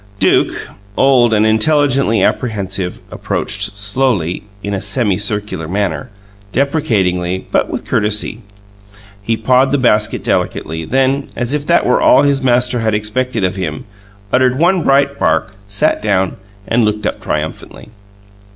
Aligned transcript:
Duke, 0.17 0.67
old 0.97 1.31
and 1.31 1.45
intelligently 1.45 2.23
apprehensive, 2.23 3.01
approached 3.11 3.61
slowly, 3.75 4.41
in 4.63 4.73
a 4.73 4.81
semicircular 4.81 5.67
manner, 5.67 6.09
deprecatingly, 6.51 7.45
but 7.51 7.69
with 7.69 7.85
courtesy. 7.85 8.41
He 9.21 9.37
pawed 9.37 9.71
the 9.71 9.77
basket 9.77 10.23
delicately; 10.23 10.85
then, 10.85 11.27
as 11.35 11.53
if 11.53 11.67
that 11.67 11.85
were 11.85 12.01
all 12.01 12.23
his 12.23 12.41
master 12.41 12.79
had 12.79 12.95
expected 12.95 13.43
of 13.43 13.57
him, 13.57 13.85
uttered 14.33 14.57
one 14.57 14.81
bright 14.81 15.19
bark, 15.19 15.51
sat 15.67 16.01
down, 16.01 16.37
and 16.67 16.83
looked 16.83 17.05
up 17.05 17.21
triumphantly. 17.21 17.89